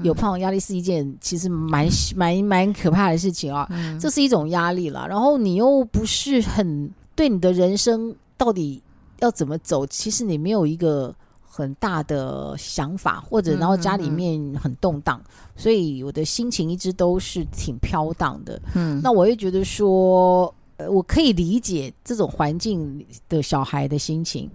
[0.02, 3.66] 有票房压力是一件其实蛮蛮蛮可怕的事情啊。
[3.68, 5.06] 嗯、这是一种压力了。
[5.06, 8.82] 然后你又不是很对你的人生到底
[9.20, 11.14] 要怎么走，其实你没有一个。
[11.52, 15.20] 很大的想法，或者然后家里面很动荡，
[15.56, 18.62] 所以我的心情一直都是挺飘荡的。
[18.76, 24.48] 嗯，那我也觉得说，呃，我可以理解这种环境的小孩的心情，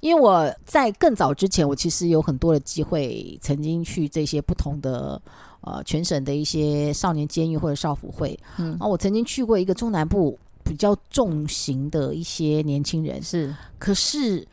[0.00, 5.22] 因为我在更早之前，我其实有很多的机会，曾经去这些不同的
[5.60, 8.36] 呃全省的一些少年监狱或者少辅会。
[8.58, 14.46] 嗯，啊我曾经去过一个中南部比较重型的一些年轻人，是，可是。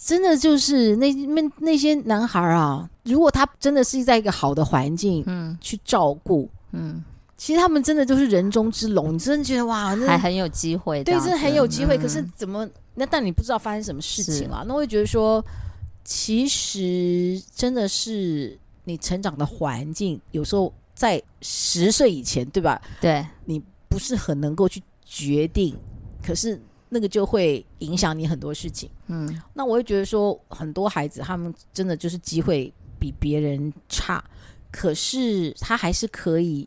[0.00, 7.02] 真的就是那那那些男孩啊，如果他真的是在一个好的环境，嗯，去照顾，嗯，
[7.36, 9.12] 其实他们真的都是人中之龙。
[9.12, 11.98] 你真的觉得哇，那还很有机会，对，真的很有机会。
[11.98, 13.04] 嗯、可是怎么那？
[13.06, 14.64] 但你不知道发生什么事情了？
[14.68, 15.44] 那我会觉得说，
[16.04, 22.80] 其实真的是你成长的环境，有时候在十岁以前，对吧？
[23.00, 25.74] 对，你不是很能够去决定，
[26.22, 26.60] 可是。
[26.90, 34.24] 那个就会影响你很多事情，嗯，那我会觉得说，很多孩子他们真的就是机会比别人差，
[34.70, 36.66] 可是他还是可以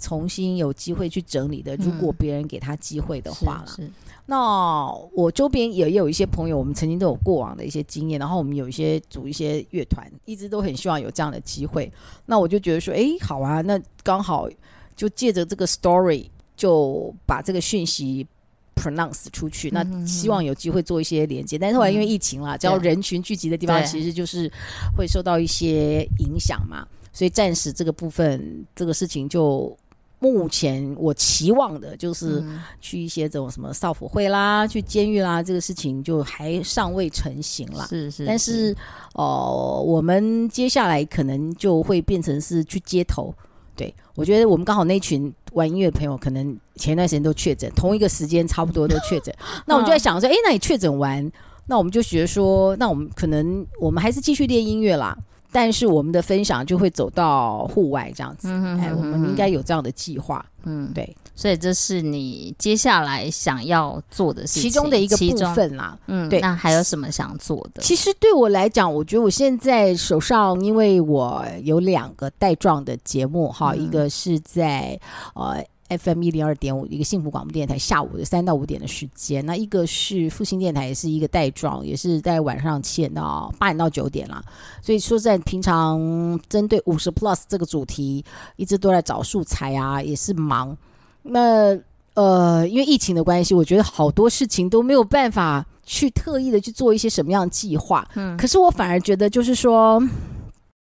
[0.00, 1.76] 重新有机会去整理的。
[1.76, 3.90] 如果别人给他机会的话是，是。
[4.26, 11.88] 那我周边也有一些朋友，我们曾经都有过往的一些经验，然后我们有一些组一些乐团，一直都很希望有这样的机会。
[12.26, 14.48] 那我就觉得说，哎，好啊，那刚好
[14.96, 18.26] 就借着这个 story，就把这个讯息。
[18.74, 24.50] pronounce 出去，那希望有机会做一些连接，但是后来因为疫情啦，只要、嗯、人群聚集的地方，其实就是
[24.96, 29.76] 会受到一些影响嘛，所以暂时这个部分这个事情就
[30.18, 32.42] 目前我期望的就是
[32.80, 37.86] 去一些这种什么少辅会啦，去监狱啦，这个事情就还尚未成型啦。
[37.86, 38.74] 是是，是，但是
[39.12, 43.32] 哦、呃，我们接下来可能就会变成是去街头。
[43.76, 49.34] 对，我觉得我们刚好那群玩音乐的朋友，可能前段时间都确诊，同一个时间差不多都确诊。
[49.66, 51.30] 那我们就在想说，哎，那你确诊完，
[51.66, 55.16] 那我们就觉得说，那我们可能我们还是继续练音乐啦。
[55.52, 66.40] 但是我们的分享就会走到户外这样子，嗯、哼哼哼哎，我们应该有这样的计划，嗯，对，所以这是你接下来想要做的事情，其中的一个部分啦，嗯，对。
[66.40, 67.82] 那还有什么想做的？
[67.82, 74.98] 其实对我来讲，我觉得我现在手上，因为我有两个带状的节目，哈、嗯，一个是在
[75.34, 75.62] 呃。
[75.98, 79.44] FM 一零二点五，一个幸福广播电台，下午的三到五点的时间。
[79.44, 84.42] 那一个是复兴电台，也是一个带状，也是在晚上七点到八点到九点啦。
[84.80, 88.24] 所以说，在平常针对五十 plus 这个主题，
[88.56, 90.76] 一直都在找素材啊，也是忙。
[91.22, 91.78] 那
[92.14, 98.06] 呃，因为疫情的关系，我觉得好多事情都没有办法去特意的去做一些什么样的计划。
[98.14, 100.02] 嗯，可是我反而觉得，就是说，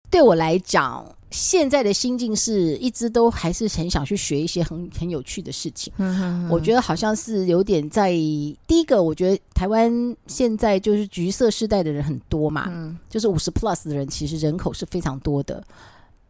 [0.09, 1.05] 对我来讲。
[1.31, 5.91] 现在的心境是一直都还是很想去学一些很很有趣的事情。
[6.49, 15.61] 我觉得好像是有点在第一个，我觉得台湾现在就是橘色世代的人很多嘛，嗯，就是五十 plus 的人其实人口是非常多的，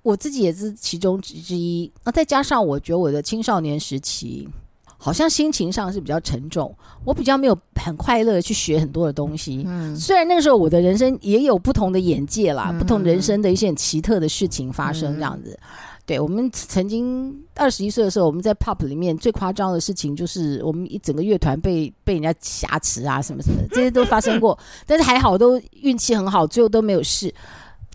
[0.01, 1.91] 我自己也是其中之一。
[2.03, 4.47] 那再加上我觉得我的青少年时期。
[4.97, 9.63] 好像心情上是比较沉重，我比较没有很快乐的去学很多的东西。
[9.67, 15.51] 嗯，虽然那个时候我的人生也有不同的眼界啦，嗯、不同人生的一些很奇特的事情发生这样子。
[15.51, 15.67] 嗯、
[16.05, 24.57] 对，我们曾经二十一岁的时候，我们在 pop 里面最夸张的事情就是我们一整个乐团被被人家挟持啊，什么什么的，这些都发生过。
[24.87, 27.33] 但是还好，都运气很好，最后都没有事。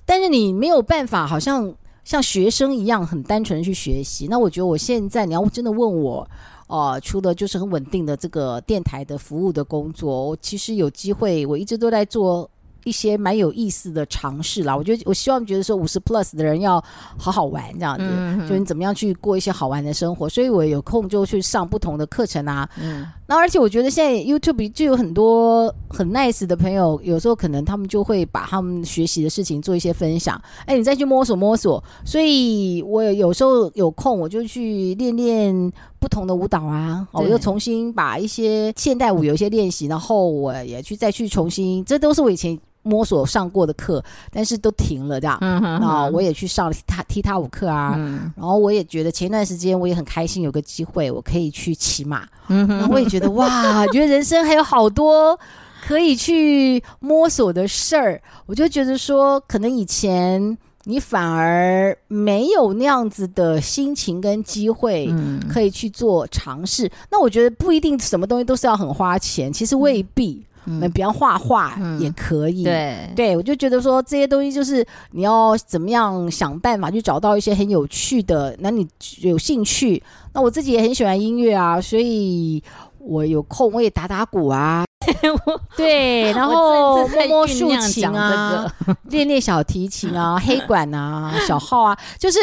[0.05, 4.27] 但是你没有办法，好像像学生一样很单纯的去学习。
[4.29, 6.29] 那我觉得我现在，你要真的问我。
[6.71, 12.49] 哦、呃，除了就是很稳定的这个电台的服务的工作，我其实有机会，我一直都在做
[12.85, 14.75] 一些蛮有意思的尝试啦。
[14.75, 16.83] 我觉得，我希望觉得说五十 plus 的人要
[17.19, 20.29] 好好玩这样子，嗯、就你怎么样去过一些好玩的生活。
[20.29, 22.67] 所以我有空就去上不同的课程啊。
[22.81, 30.41] 嗯，那而且我觉得现在 YouTube 就有很多很 nice 的朋友，有时候可能他们就会把他们学习的事情做一些分享。
[30.67, 31.83] 哎，你再去摸索摸索。
[32.05, 35.73] 所以我有时候有空，我就去练练。
[36.01, 45.37] 不同的舞蹈啊，我又重新把一些现代舞有一些练习，然后我也去再去重新，这都是我以前摸索上过的课，但是都停了这样。
[45.43, 45.81] 嗯哼，哼。
[45.81, 47.95] 那我也去上了踢踏踢踏舞课啊。
[47.99, 48.33] 嗯。
[48.35, 52.27] 然后我也觉得前一段时间我也很开心，有个机会我可以去骑马。
[52.49, 52.79] 嗯哼。
[52.79, 55.39] 然后我也觉得哇，觉得人生还有好多
[55.87, 58.23] 可以去摸索的事儿。
[58.47, 60.57] 我就觉得说，可能以前
[60.91, 65.09] 你反而没有那样子的心情跟机会，
[65.49, 66.87] 可以去做尝试。
[66.87, 66.91] 嗯。
[67.11, 70.45] 那我觉得不一定什么东西都是要很花钱，其实未必。
[70.67, 78.87] 那、嗯、比方画画也可以，嗯、对对，我就觉得说这些东西就是你要怎么样想办法去找到一些很有趣的，那你
[79.23, 80.01] 有兴趣，
[80.35, 82.63] 那我自己也很喜欢音乐啊，所以
[82.99, 84.85] 我有空我也打打鼓啊，
[85.77, 88.73] 对，然后摸摸竖琴啊，
[89.11, 92.39] 练练小提琴啊， 黑管啊，小号啊，就是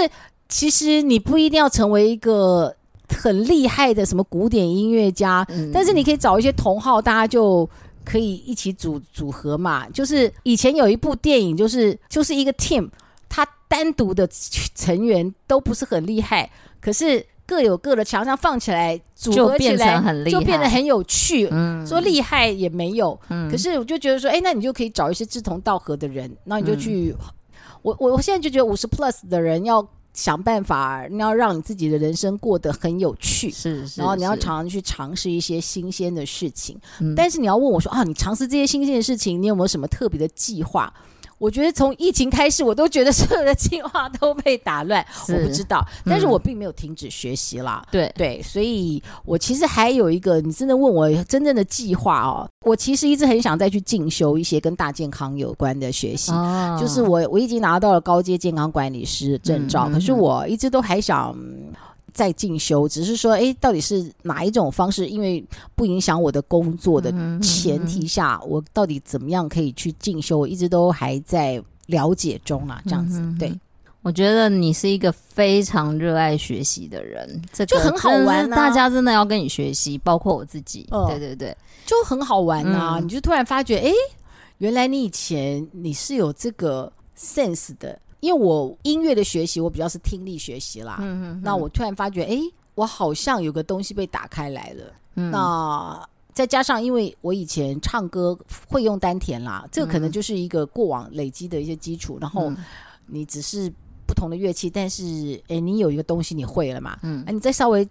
[0.49, 2.75] 其实你不一定要成为一个
[3.09, 7.69] 很厉害的什么古典音乐家，嗯、但是你可以找一些同好，大家就。
[8.09, 9.85] 可以一起组组合嘛？
[9.89, 12.89] 就是以前有一部电影，就是就是一个 team，
[13.27, 14.25] 他单独的
[14.73, 16.49] 成员都不是很厉害，
[16.79, 21.47] 可是各有各的强项，放起来组合起来就变得很有趣。
[21.49, 27.15] 嗯，说厉害也没有，嗯，可是我就觉得说，哎，那你就可以找一些志同道合的人，那你就去。
[27.19, 27.25] 嗯、
[27.81, 29.87] 我我我现在就觉得五十 plus 的人要。
[30.13, 36.75] 想办法，你要让你自己的人生过得很有趣，是，是，是，然后你要常常去尝试一些新鲜的事情。
[36.99, 40.91] 嗯，但是你要问我说啊，你尝试这些新鲜的事情，你有没有什么特别的计划？
[41.37, 45.05] 我觉得从疫情开始，我都觉得所有的计划都被打乱。
[45.29, 47.85] 我不知道，但是我并没有停止学习啦。
[47.91, 56.31] 对对，所以我其实还有一个，你真的问我真正的计划哦，我其实一直很想再去进修一些跟大健康有关的学习。
[56.31, 61.35] 哦，就是我我已经拿到了高阶健康管理师证照，嗯，可是我一直都还想。
[62.17, 65.05] 在进修，只是说，哎，到底是哪一种方式？
[65.05, 65.45] 因为
[65.75, 67.11] 不影响我的工作的
[67.41, 70.39] 前提下，我到底怎么样可以去进修？
[70.39, 73.21] 我一直都还在了解中啊，这样子。
[73.37, 73.53] 对，
[74.01, 78.55] 我觉得你是一个非常热爱学习的人，这个、就很好玩、啊。
[78.55, 80.87] 大家真的要跟你学习，包括我自己。
[80.89, 81.55] 哦、对对对，
[81.85, 82.97] 就很好玩啊！
[82.97, 83.91] 嗯、你就突然发觉，哎，
[84.57, 87.99] 原来你以前你是有这个 sense 的。
[88.19, 90.97] 因为我音乐的学习，我比较是听力学习啦。
[91.01, 91.41] 嗯嗯。
[91.43, 92.39] 那我突然发觉，哎，
[92.75, 94.83] 我好像有个东西被打开来了。
[95.15, 95.29] 嗯。
[95.31, 98.37] 那再加上，因为我以前唱歌
[98.67, 102.17] 会用丹田啦，这个可能就是一个过往累积的一些基础。
[102.19, 102.51] 然后
[103.05, 103.71] 你只是
[104.05, 106.97] 不同的乐器，但是哎，你有一个东西你会了嘛？
[107.03, 107.23] 嗯。
[107.27, 107.87] 你再稍微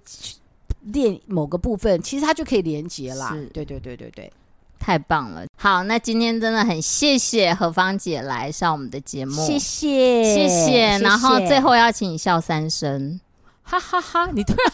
[0.82, 3.32] 练某个部分，其实它就可以连接啦。
[3.34, 3.46] 是。
[3.46, 4.32] 对对对对对。
[4.78, 5.44] 太棒了！
[5.56, 10.98] 好，那今天真的很谢谢何芳姐来上我们的节目，谢谢谢谢。
[10.98, 13.20] 然后最后要请你笑三声，
[13.62, 14.26] 哈哈哈！
[14.32, 14.72] 你突然，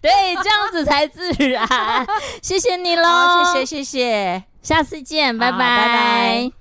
[0.00, 0.10] 对，
[0.42, 2.06] 这样子才自然。
[2.42, 6.52] 谢谢你喽，谢谢谢谢，下次见，拜拜拜拜。